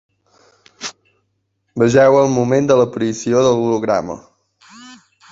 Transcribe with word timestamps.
Vegeu 1.83 2.17
el 2.21 2.31
moment 2.37 2.69
de 2.71 2.77
l’aparició 2.79 3.43
de 3.49 3.51
l’holograma. 3.57 4.17